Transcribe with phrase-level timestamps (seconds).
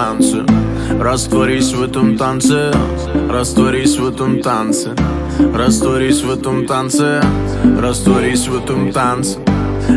[0.00, 0.44] танце
[0.98, 2.72] Растворись в этом танце
[3.28, 4.90] Растворись в этом танце.
[5.54, 7.22] Растворись в этом танце
[7.78, 9.38] Растворись в этом танце.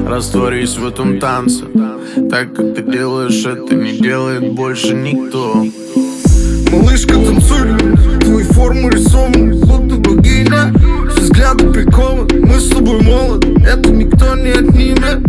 [0.08, 1.66] Растворись в этом танце.
[2.30, 5.66] Так как ты делаешь это не делает больше никто.
[6.72, 7.78] Малышка, танцуй,
[8.20, 10.74] твои формы рисованы, будто богиня
[11.12, 15.20] Все взгляды прикованы, мы с тобой молоды, это никто не отнимет.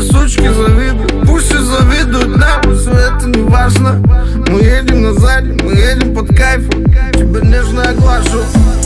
[0.00, 4.02] Сучки завидуют, пусть и завидуют нам, все это не важно.
[4.48, 6.84] Мы едем на сзади, мы едем под кайфом,
[7.14, 8.42] тебя нежно оглажу.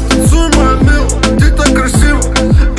[0.09, 2.21] Танцуй, моя милая, ты так красива,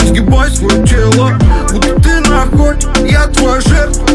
[0.04, 1.38] изгибай свое тело
[1.72, 4.06] Будто ты на охоте, я твоя жертва,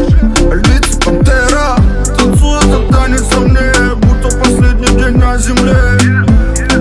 [0.55, 1.77] львица пантера.
[2.17, 5.77] Танцуй этот танец со мне, будто последний день на земле.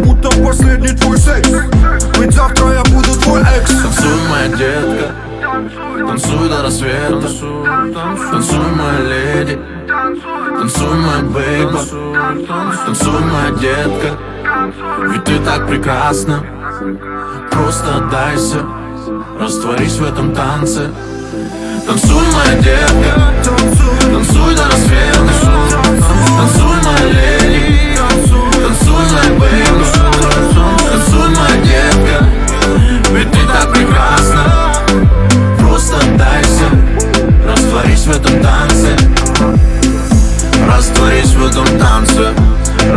[0.02, 1.50] Будто последний твой секс.
[2.18, 3.70] Ведь завтра я буду твой экс.
[3.70, 4.91] Танцуй, моя детка
[6.12, 7.22] Танцуй до рассвета.
[8.30, 9.58] Танцуй, моя леди.
[9.88, 11.80] Танцуй, моя бейба
[12.84, 14.18] Танцуй, моя детка.
[15.08, 16.44] Ведь ты так прекрасна.
[17.50, 18.58] Просто отдайся.
[19.40, 20.90] Растворись в этом танце.
[21.86, 23.32] Танцуй, моя детка.
[24.02, 25.32] Танцуй до рассвета.
[26.36, 27.96] Танцуй, моя леди.
[28.60, 30.01] Танцуй, моя бейба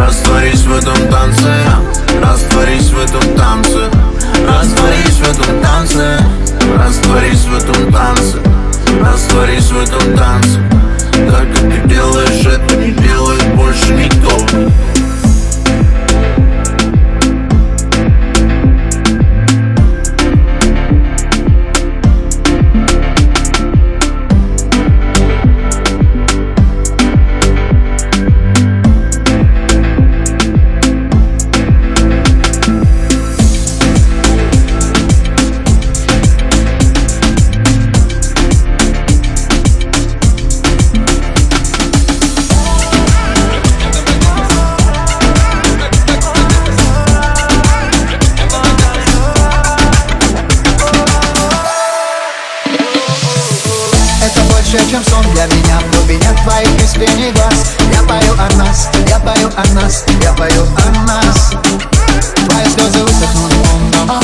[0.05, 1.65] Растворись в этом танце.
[2.21, 3.89] Растворись в этом танце.
[4.47, 6.19] Растворись в этом танце.
[6.77, 8.37] Растворись в этом танце.
[9.01, 10.59] Растворись в этом танце.
[11.11, 14.45] Так как ты делаешь это, не делает больше никто
[54.75, 55.79] Больше, чем сон для меня.
[55.79, 57.71] В глубине твоих искренних глаз.
[57.93, 61.51] Я пою о нас, я пою о нас Я пою о нас.
[62.49, 64.19] Твои слезы высохнули умно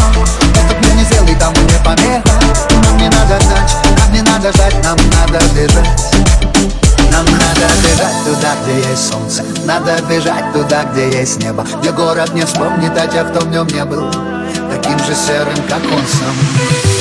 [0.53, 2.37] Этот мир не сделай тому не помеха.
[2.83, 6.15] Нам не надо ждать, нам не надо ждать Нам надо бежать.
[7.11, 9.45] Нам надо бежать туда, где есть солнце.
[9.63, 11.65] Надо бежать туда, где есть небо.
[11.79, 14.11] Где город не вспомнит о тех, кто в нем не был.
[14.69, 17.00] Таким же серым, как он сам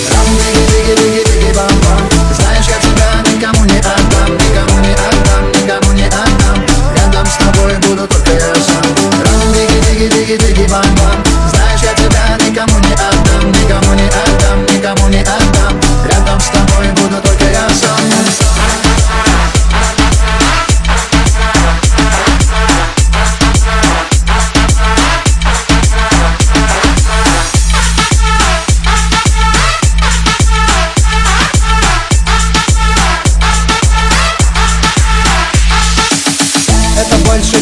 [13.80, 18.89] Никому не отдам, никому не отдам Рядом с тобой буду только я сам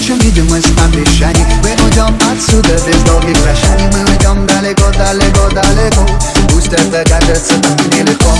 [0.08, 1.44] подпишем видимость обещаний.
[1.62, 3.86] Мы уйдем отсюда без долгих прощаний.
[3.92, 6.06] Мы уйдем далеко, далеко, далеко.
[6.50, 8.30] Пусть это кажется так нелегко.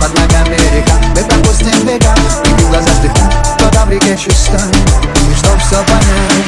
[0.00, 2.14] Под ногами река Мы пропустим века.
[2.44, 4.60] И в глаза вдыхаем Вода в реке чиста
[5.30, 6.44] И чтоб все понять.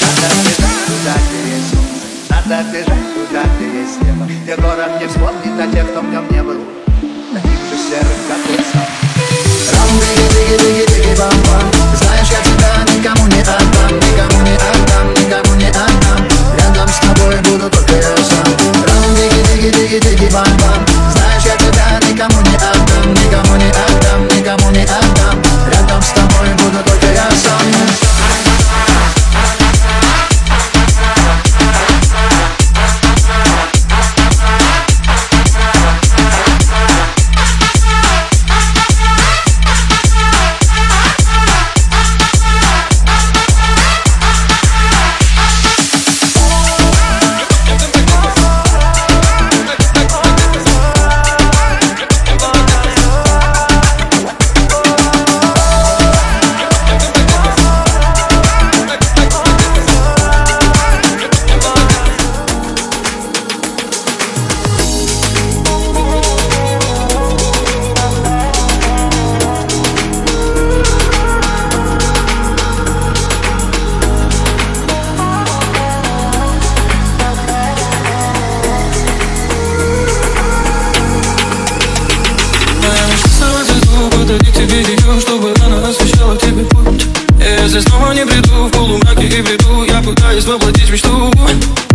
[0.00, 1.72] Надо бежать туда, где есть
[2.28, 4.24] Надо бежать туда, где есть небо.
[4.26, 6.60] Где город не вспомнит о тех, кто в нем не был.
[7.32, 8.86] Таким же серым, как он сам
[11.18, 11.81] Рам,
[16.58, 17.71] Рядом с тобой буду
[88.12, 91.32] Снова не приду в полумраке и бреду, я пытаюсь воплотить мечту.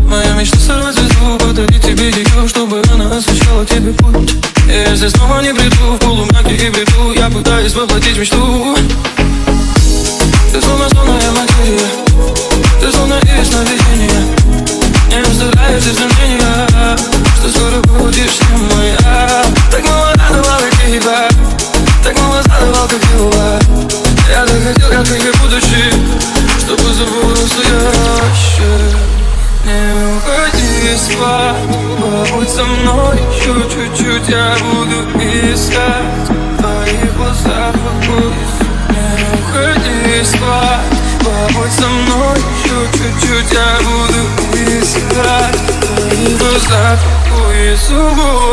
[0.09, 4.33] Моя мечта сорвать звезду, подарить тебе ее, чтобы она освещала тебе путь.
[4.67, 8.75] Если снова не приду в полумраке и бреду, я пытаюсь воплотить мечту
[47.87, 48.46] to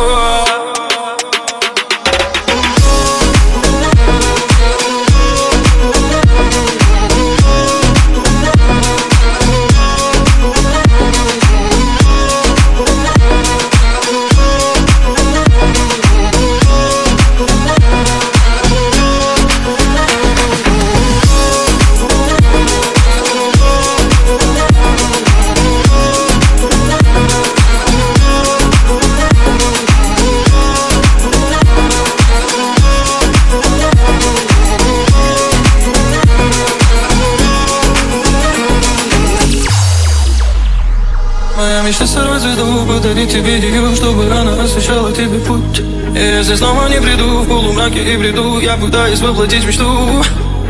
[42.95, 45.81] подарить тебе ее, чтобы она освещала тебе путь.
[46.15, 49.85] И если снова не приду в полумраке и бреду, я пытаюсь воплотить мечту.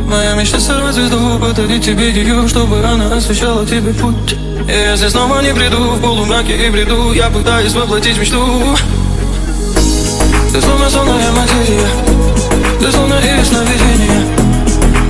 [0.08, 4.32] Моя мечта сорвать звезду, подарить тебе ее, чтобы она освещала тебе путь.
[4.32, 8.40] И если снова не приду в полумраке и бреду, я пытаюсь воплотить мечту.
[10.50, 11.88] Ты словно сонная материя,
[12.80, 14.44] ты словно из сновидения.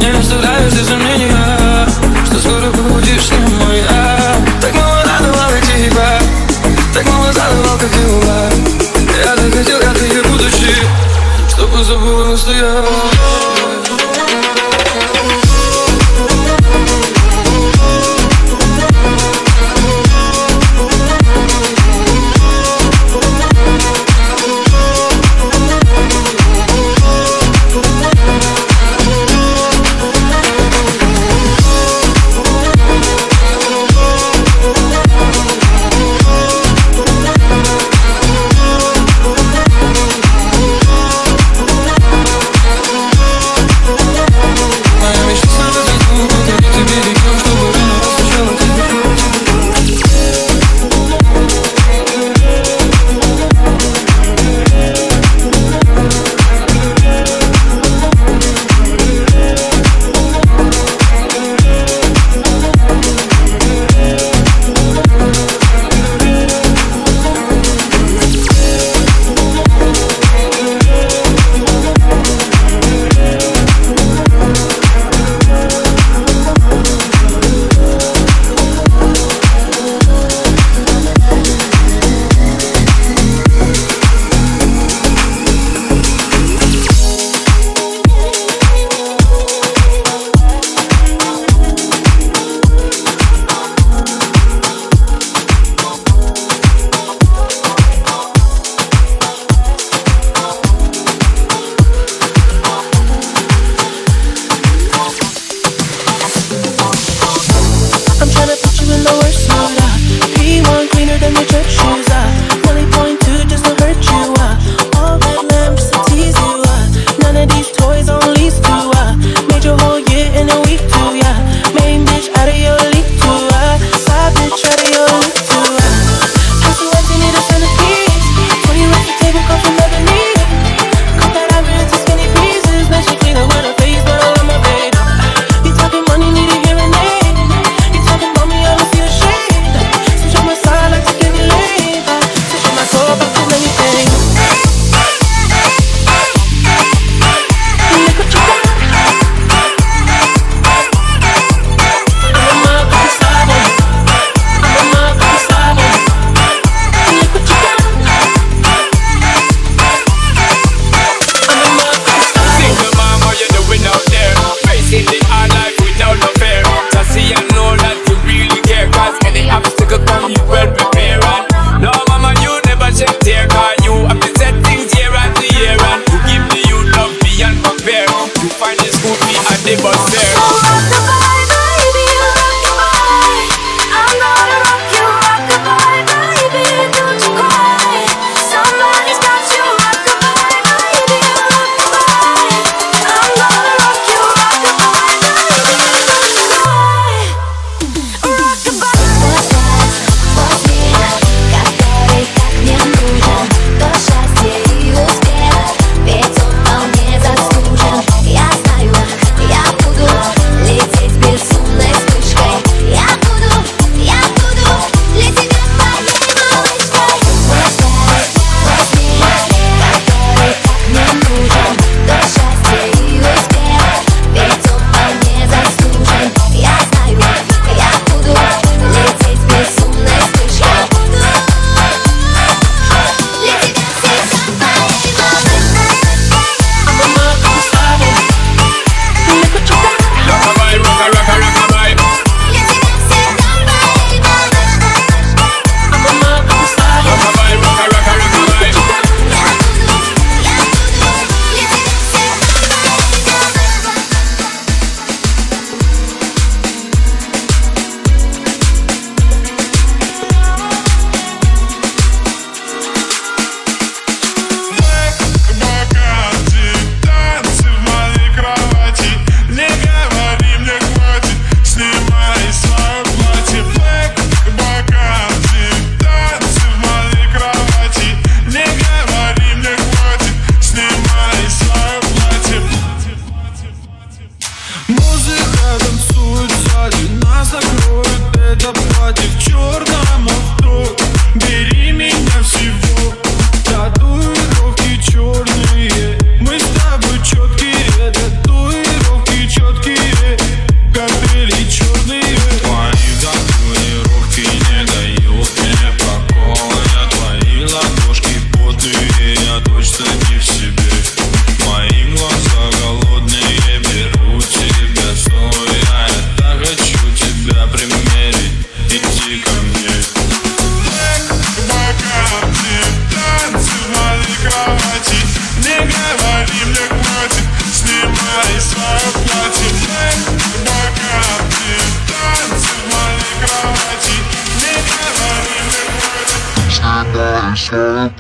[0.01, 1.89] Не оставляешь ты сомнения,
[2.27, 4.37] что скоро будешь ним моя.
[4.61, 6.24] Так мало радовала тебя,
[6.95, 8.51] так мало задавал, как дела
[9.25, 10.75] Я так хотел, как ты будучи,
[11.49, 13.64] чтобы забыла настоящее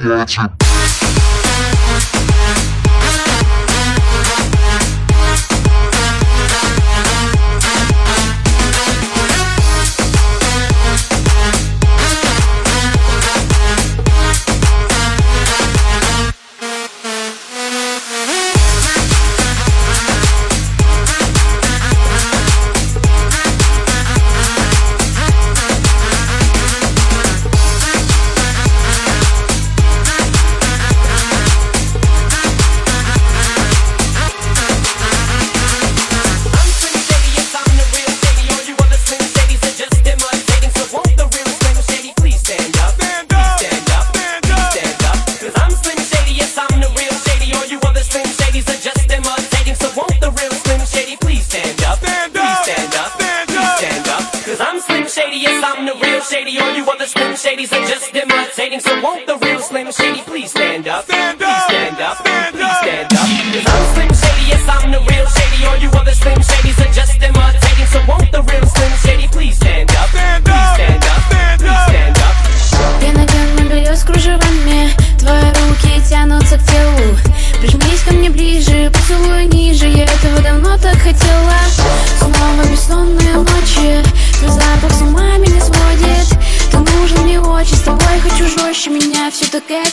[0.08, 0.63] want.
[57.54, 58.80] Mercedes are just imitating.
[58.80, 60.73] So won't the real Slim Shady please stand?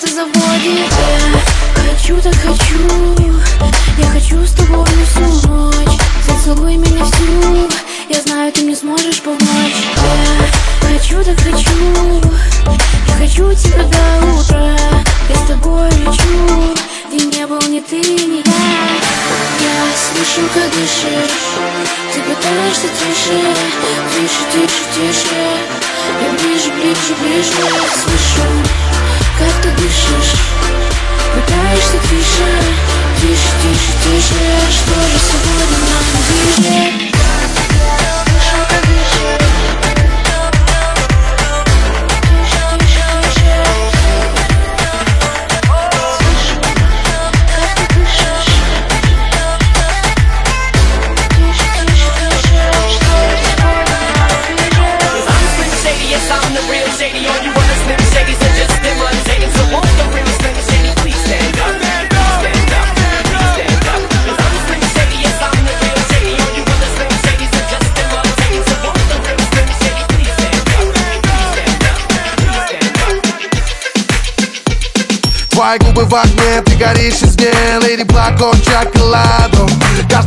[0.01, 0.91] сердце заводит.
[1.77, 2.77] Я хочу, так хочу.
[3.97, 5.99] Я хочу с тобой всю ночь.
[6.27, 7.69] Зацелуй меня всю.
[8.09, 9.41] Я знаю, ты мне сможешь помочь.
[9.41, 12.21] Я хочу, так хочу.
[13.07, 14.75] Я хочу тебя до утра.
[15.29, 16.75] Я с тобой лечу.
[17.07, 18.91] Где не был ни ты, ни я.
[19.59, 21.37] Я слышу, как дышишь.
[22.13, 23.55] Ты пытаешься тише.
[24.13, 25.35] Тише, тише, тише.
[26.21, 27.51] Я ближе, ближе, ближе.
[28.03, 28.90] Слышу.
[36.61, 36.90] Твои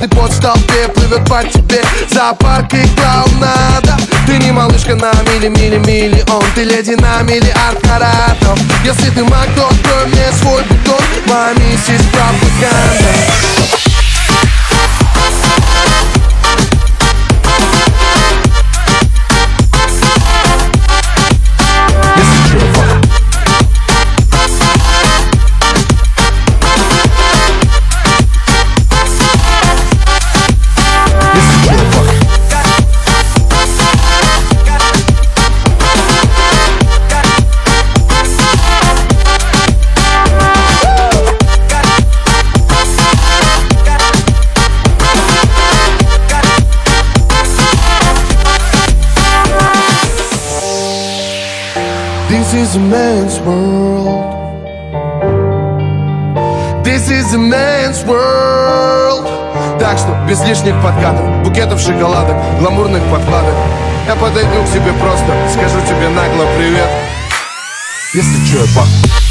[0.05, 1.83] Каждый под в плывет по тебе.
[2.11, 9.25] Зоопарк и клоунада Ты не малышка на мили-мили-миллион Ты леди на миллиард каратов Если ты
[9.25, 13.84] маг, то открой мне свой бутон Моя миссис пропаганда
[52.55, 54.25] is a man's world.
[56.85, 59.27] This is a man's world.
[59.79, 63.55] Так что без лишних подкатов, букетов шоколадок, гламурных подкладок
[64.07, 66.89] Я подойду к тебе просто, скажу тебе нагло привет
[68.15, 69.24] Если чё, я бах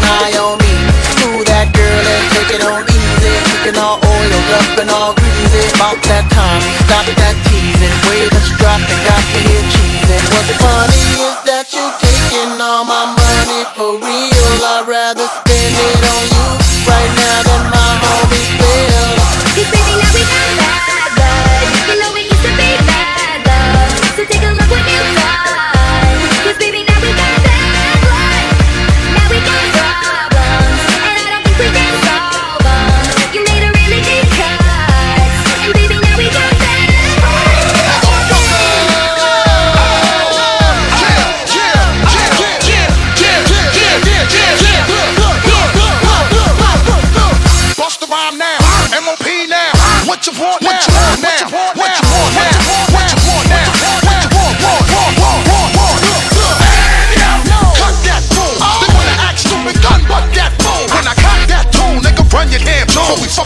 [0.00, 0.74] Campbell like Naomi.
[1.14, 3.34] Screw that girl and take it on easy.
[3.52, 5.64] Looking all oiled up and all greasy.
[5.74, 7.96] About that time, stop that teasing.
[8.10, 10.24] Way that you drop and got me here cheesing.
[10.34, 14.50] What's funny is that you taking all my money for real.
[14.64, 16.33] I'd rather spend it on you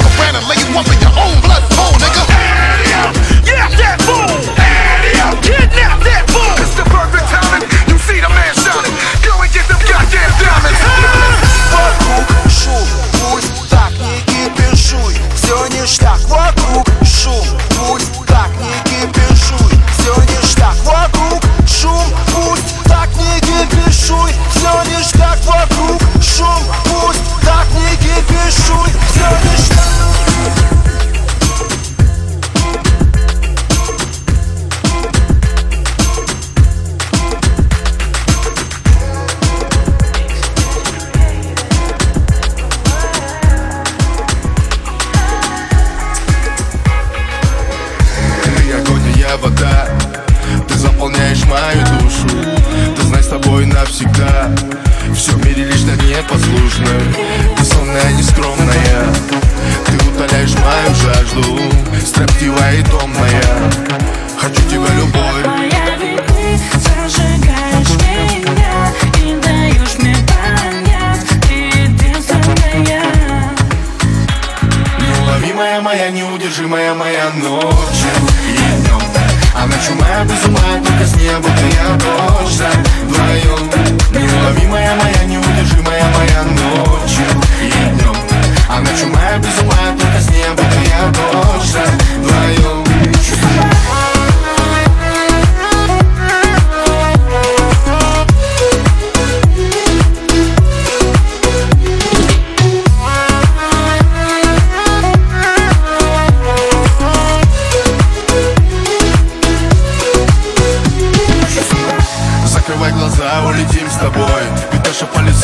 [0.02, 1.47] fuck around and lay you up in your own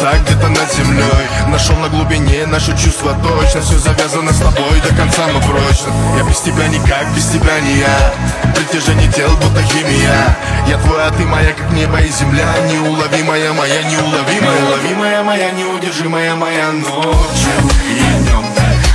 [0.05, 1.27] полиса где-то над землей.
[1.49, 3.61] Нашел на глубине наши чувства точно.
[3.61, 5.93] Все завязано с тобой, до конца мы прочно.
[6.17, 8.15] Я без тебя никак, без тебя не я.
[8.55, 10.37] Притяжение тел, будто химия.
[10.69, 12.47] Я твой, а ты моя, как небо и земля.
[12.71, 14.61] Неуловимая моя, неуловимая.
[14.61, 17.53] Неуловимая моя, неудержимая моя ночью.
[17.89, 18.45] И днем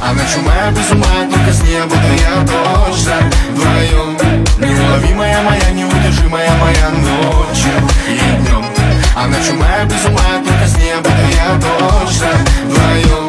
[0.02, 3.16] а ночью моя без ума, только с неба ты я точно.
[3.52, 4.18] Вдвоем
[4.58, 7.72] Неуловимая моя, неудержимая моя ночью.
[8.08, 8.19] И
[9.22, 12.30] А ночью моя без ума, только с неба я точно
[12.64, 13.29] вдвоем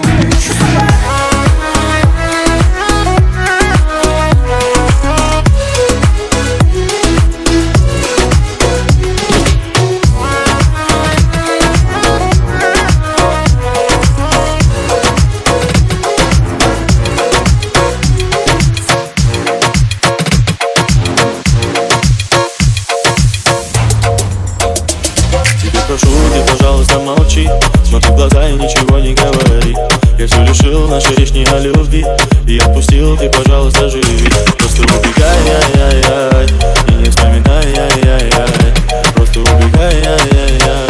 [33.10, 34.28] отпустил, ты, пожалуйста, живи.
[34.58, 35.38] Просто убегай,
[35.76, 36.46] ай-яй-яй.
[36.88, 38.74] И не вспоминай, ай-яй-яй.
[39.14, 40.86] Просто убегай, ай-яй-яй.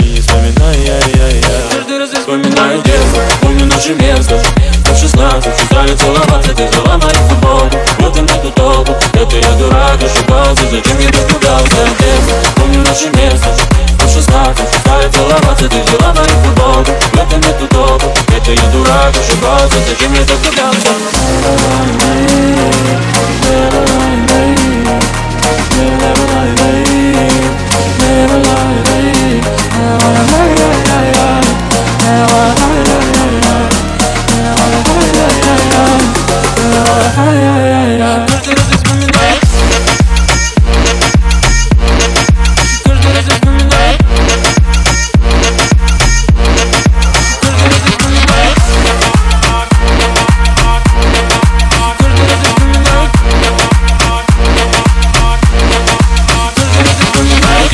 [0.00, 1.42] И не вспоминай, ай-яй-яй.
[1.72, 3.22] Каждый раз я вспоминаю детство.
[3.40, 4.40] Помню наше место.
[4.90, 7.76] В 16 стали целоваться Ты взяла мою футболку.
[7.98, 8.92] Вот и нету толку.
[9.14, 13.48] Это я дурак, ошибался Зачем я так пугался детства Помню наше место.
[13.98, 16.92] В 16 стали целоваться Ты взяла мою футболку.
[17.14, 17.83] Вот и нету толку
[18.44, 20.88] Это я дурак, ошибался Зачем я так пугался
[21.96, 23.13] Never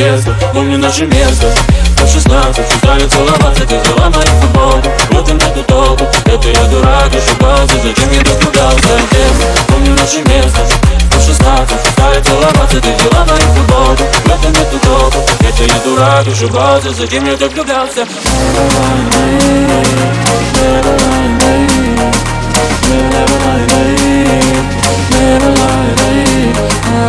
[0.01, 1.47] детства Помню наше место
[2.03, 7.11] в 16 стали целоваться, ты взяла мою футболку В этом нету толку, это я дурак,
[7.15, 10.61] ошибался Зачем я влюблялся в детство Помню наше место
[11.11, 16.27] в 16 стали целоваться, ты взяла мою футболку В этом нету толку, это я дурак,
[16.27, 18.07] ошибался Зачем я так влюблялся
[26.11, 27.00] Ведь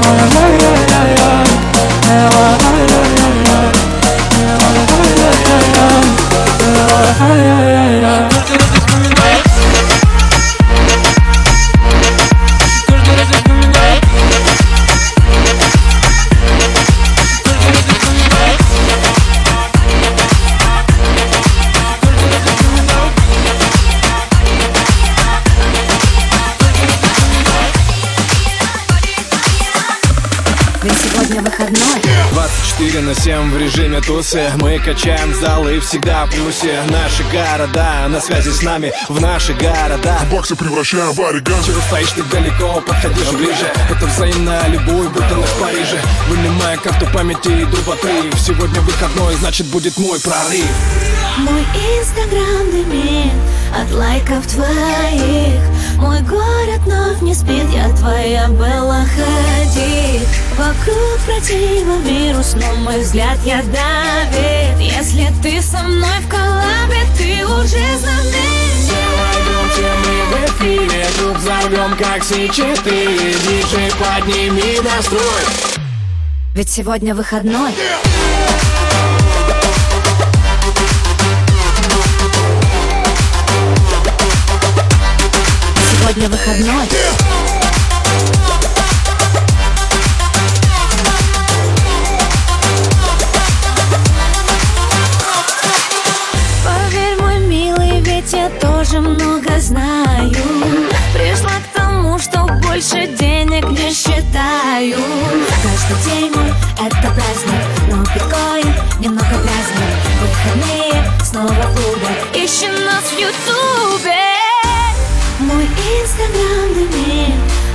[34.31, 36.81] тусы Мы качаем залы всегда в плюсе.
[36.89, 40.19] Наши города на связи с нами В наши города.
[40.31, 43.71] Баксы превращаем в ориган Чего стоишь ты далеко, подходишь ближе.
[43.89, 45.99] Это взаимная любовь, будто мы в Париже.
[46.27, 50.65] Вынимая карту памяти, иду в отрыв Сегодня выходной, значит будет мой прорыв.
[51.37, 51.61] Мой
[51.99, 53.33] инстаграм дымит
[53.75, 55.61] от лайков твоих.
[55.97, 63.61] Мой город вновь не спит, я твоя была ходит Вокруг противовирус, но мой взгляд я
[63.63, 64.79] давит.
[64.79, 68.51] Если ты со мной в коллабе, ты уже знаменит
[69.45, 75.21] Громче мы в эфире, тут взорвем как С4 Диджей, подними настрой.
[76.53, 77.71] Ведь сегодня выходной.
[85.91, 87.30] Сегодня выходной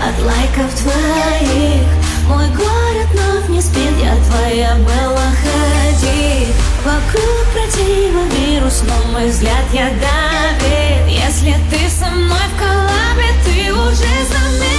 [0.03, 1.87] от лайков твоих.
[2.29, 6.49] Мой город вновь не спит, я твоя была ходит
[6.85, 11.09] Вокруг противовирус, но мой взгляд я давит.
[11.09, 14.77] Если ты со мной в коллабе, ты уже знаменит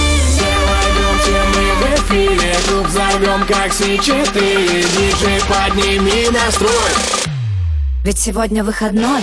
[0.94, 6.70] Громче мы в эфире, тут взорвем как С4 Диджей, подними настрой
[8.04, 9.22] Ведь сегодня выходной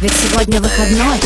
[0.00, 1.20] Ведь сегодня выходной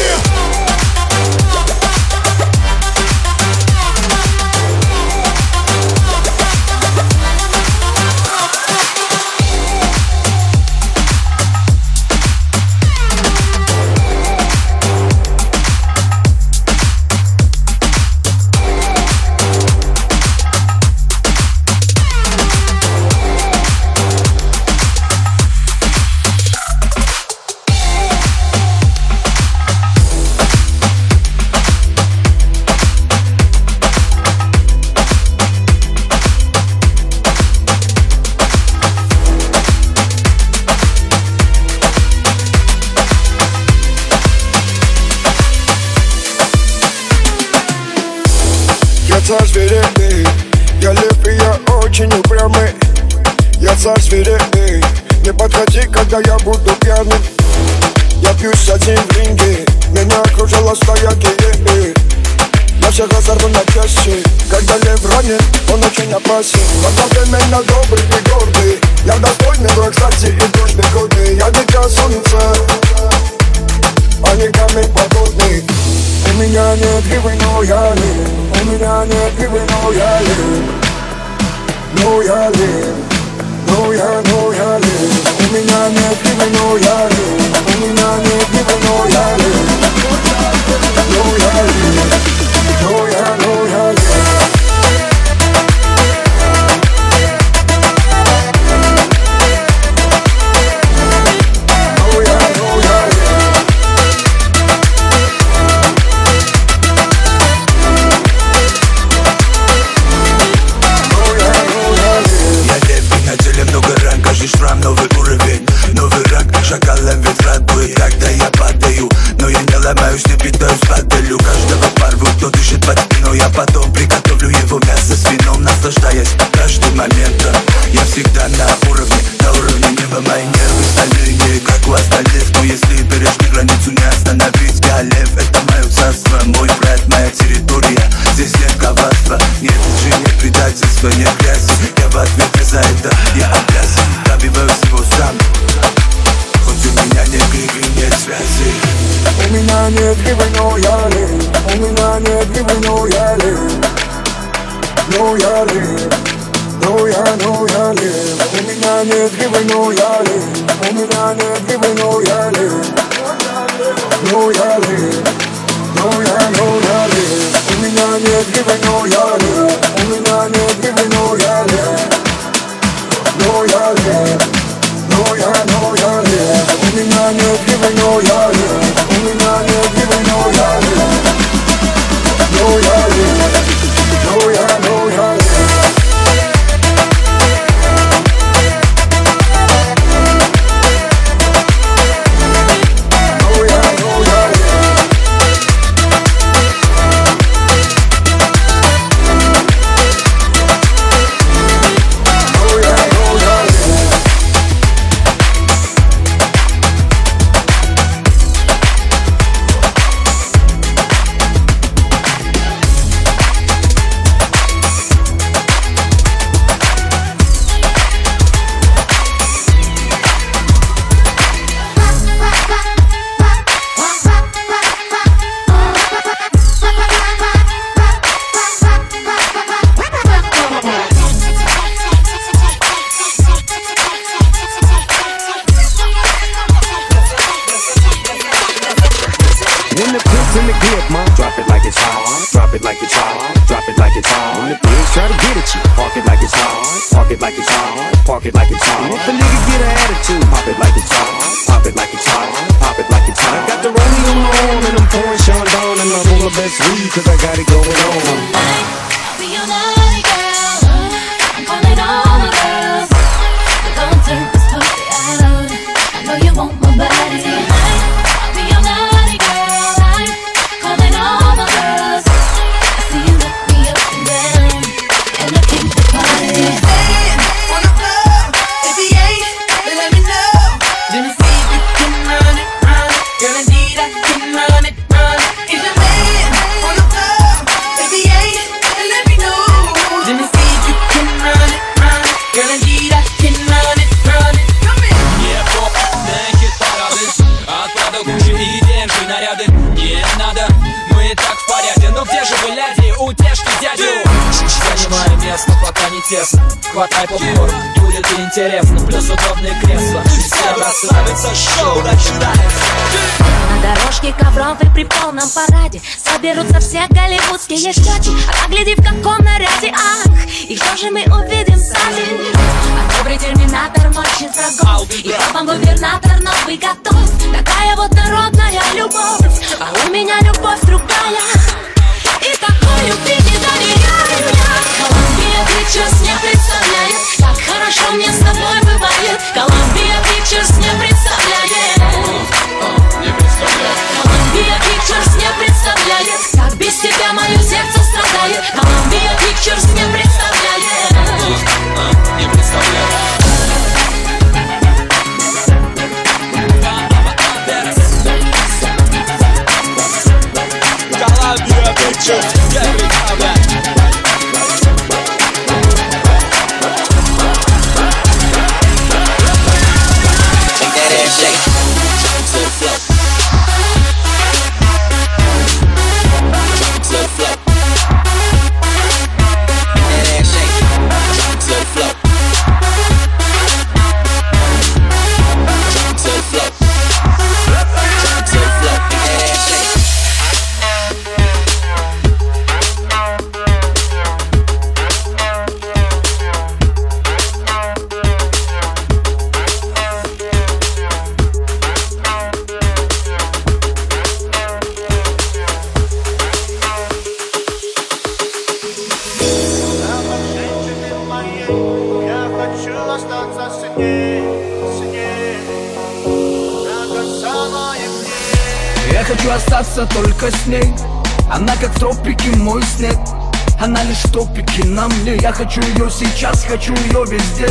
[425.54, 427.68] хочу ее сейчас, хочу ее везде.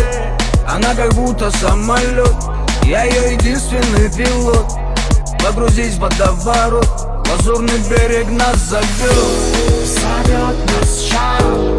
[0.67, 2.34] Она как будто самолет
[2.84, 4.71] Я ее единственный пилот.
[5.43, 6.88] Погрузись в водоворот.
[7.29, 8.86] Лазурный берег нас зовет
[9.86, 11.72] Зовет нас чао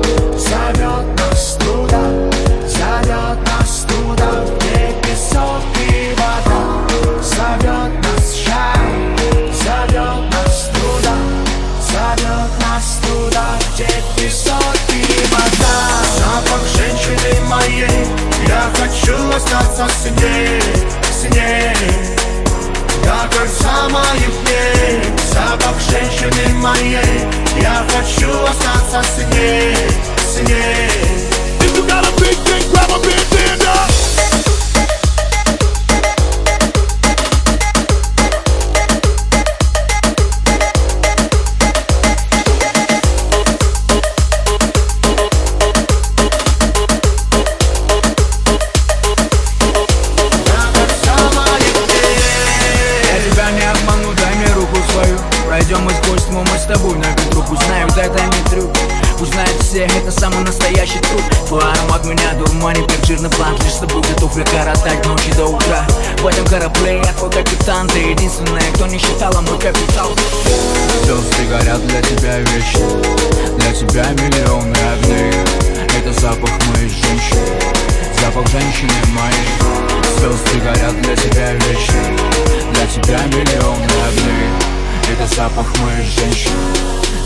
[85.34, 86.54] запах моей женщины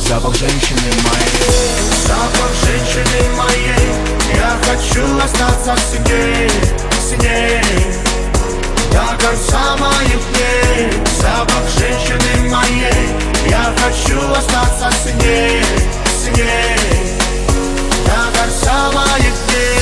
[0.08, 1.68] Запах женщины моей.
[2.06, 3.92] Запах женщины моей
[4.34, 6.50] Я хочу остаться сильнее,
[7.06, 7.62] сильнее
[8.92, 10.90] Я как самая дней.
[11.20, 13.10] Запах женщины моей
[13.50, 15.64] Я хочу остаться сильнее,
[16.18, 16.78] сильнее
[18.06, 19.78] Я как самая дней.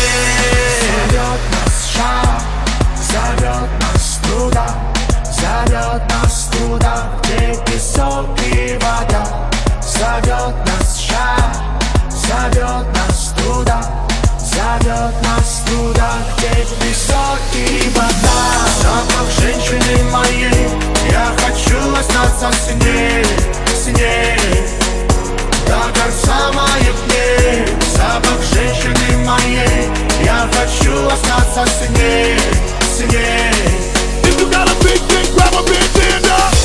[0.81, 2.43] Зовет нас шаг,
[2.99, 4.86] зовет нас туда
[5.39, 9.51] Зовет нас туда, где песок и вода
[9.83, 11.57] Зовет нас шаг,
[12.11, 13.83] зовет нас туда
[14.39, 20.71] Зовет нас туда, где песок и вода Запах женщины моей
[21.11, 23.27] Я хочу остаться сильнее,
[23.85, 24.39] сильнее
[25.69, 29.91] Я как самая дней Запах женщины моей
[30.25, 32.39] Я хочу остаться сильнее,
[32.97, 33.96] сильнее If
[34.39, 35.83] you got a big thing, grab a big
[36.27, 36.56] up.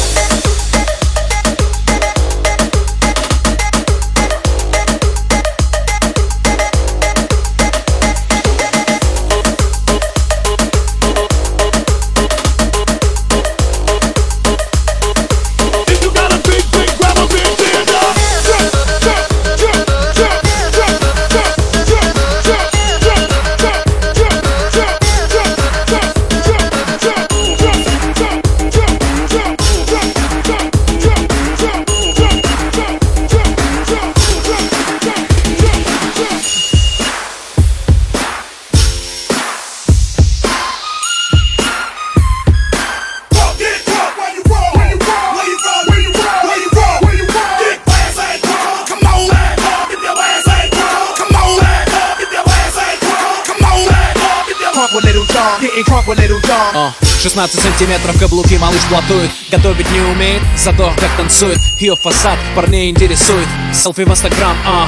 [57.32, 61.58] 16 сантиметров каблуки малыш блатует Готовить не умеет, зато как танцует.
[61.80, 63.48] Ее фасад парней интересует.
[63.74, 64.86] Селфи в инстаграм, а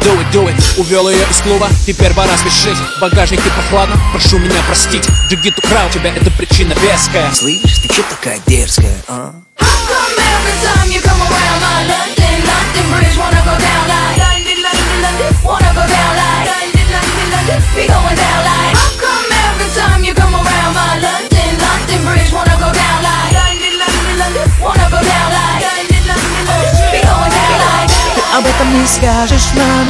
[0.00, 0.80] Do it, do it.
[0.80, 2.78] Увел ее из клуба, теперь пора спешить.
[2.96, 5.08] В багажнике прохладно, прошу меня простить.
[5.28, 7.28] Джигит украл тебя, это причина веская.
[7.32, 9.34] Слышь, ты чё такая дерзкая, а?
[9.58, 11.20] Every time you come
[28.40, 29.86] об этом не скажешь нам.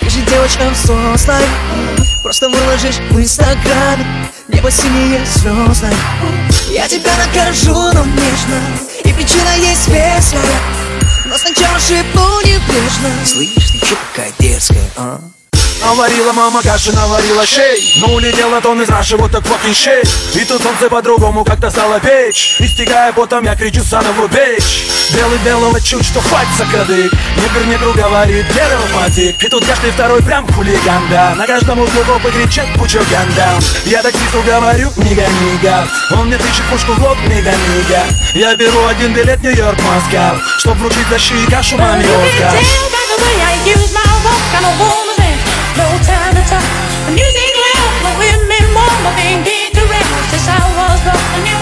[0.00, 1.42] Ты же девочка взрослая
[2.22, 4.06] Просто выложишь в инстаграме
[4.48, 5.92] Небо синее звездное
[6.70, 8.60] Я тебя накажу, но нежно.
[9.04, 10.40] И причина есть веская.
[11.26, 15.20] Но сначала шепну небрежно Слышь, ты чё такая дерзкая, а?
[15.80, 20.40] Наварила мама каши, наварила щей Ну улетела тон из нашего вот так fucking shit.
[20.40, 22.56] И тут солнце по-другому как-то стало печь.
[22.60, 27.92] Истекая потом, я кричу заново бечь Белый белого чуть, что хватит за кадык Негр негру
[27.94, 31.34] говорит, где романтик И тут каждый второй прям хулиган, да.
[31.34, 36.64] На каждом углу копы кричат, пучок гандам Я таксисту говорю, нига нига Он мне тычет
[36.70, 38.04] пушку в лоб, нига нига
[38.34, 43.04] Я беру один билет Нью-Йорк, Москва Чтоб вручить за щи кашу маме Оскар Tell by
[43.08, 45.07] the way I use my walk, I'm a woman's man.
[45.78, 46.66] no time to talk.
[47.14, 51.57] Music loud, but women warm, I can't get around since I was born.